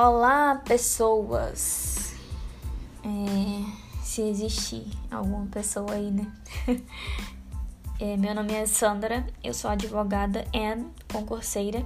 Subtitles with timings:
[0.00, 2.14] Olá, pessoas!
[3.02, 6.32] É, se existir alguma pessoa aí, né?
[8.00, 11.84] É, meu nome é Sandra, eu sou advogada e concurseira.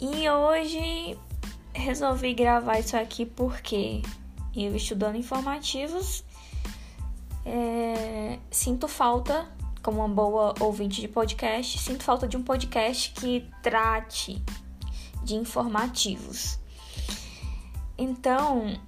[0.00, 1.18] E hoje
[1.74, 4.00] resolvi gravar isso aqui porque
[4.56, 6.24] eu estudando informativos
[7.44, 9.46] é, sinto falta,
[9.82, 14.42] como uma boa ouvinte de podcast, sinto falta de um podcast que trate
[15.22, 16.58] de informativos.
[17.96, 18.78] Então,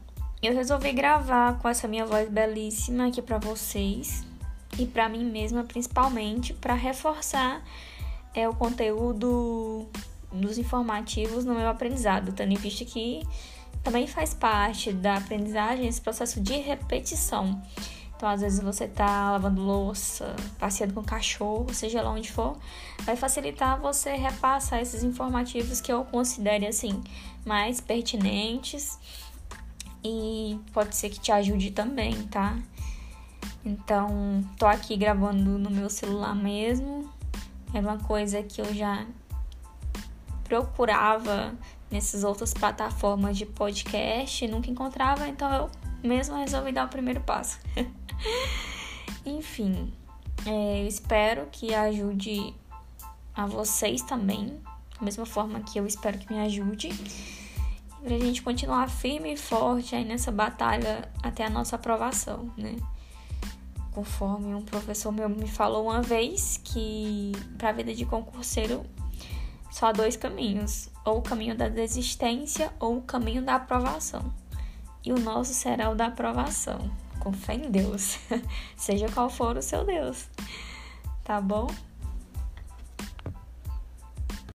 [0.42, 4.24] eu resolvi gravar com essa minha voz belíssima aqui para vocês
[4.78, 7.62] e para mim mesma, principalmente, para reforçar
[8.34, 9.86] é, o conteúdo
[10.32, 13.22] dos informativos no meu aprendizado, tendo em vista que
[13.82, 17.60] também faz parte da aprendizagem esse processo de repetição.
[18.22, 22.56] Então, às vezes você tá lavando louça, passeando com cachorro, seja lá onde for,
[23.00, 27.02] vai facilitar você repassar esses informativos que eu considere assim
[27.44, 28.96] mais pertinentes
[30.04, 32.56] e pode ser que te ajude também, tá?
[33.64, 37.10] Então, tô aqui gravando no meu celular mesmo.
[37.74, 39.04] É uma coisa que eu já
[40.44, 41.52] procurava
[41.90, 47.20] nessas outras plataformas de podcast e nunca encontrava, então eu mesmo resolvi dar o primeiro
[47.20, 47.58] passo.
[49.24, 49.92] Enfim,
[50.46, 52.54] é, eu espero que ajude
[53.34, 54.60] a vocês também,
[54.98, 56.90] da mesma forma que eu espero que me ajude,
[58.02, 62.76] pra gente continuar firme e forte aí nessa batalha até a nossa aprovação, né?
[63.92, 68.84] Conforme um professor meu me falou uma vez que para a vida de concurseiro
[69.70, 74.41] só há dois caminhos, ou o caminho da desistência ou o caminho da aprovação.
[75.04, 76.90] E o nosso será o da aprovação.
[77.18, 78.18] Com fé em Deus,
[78.76, 80.28] seja qual for o seu Deus,
[81.22, 81.68] tá bom?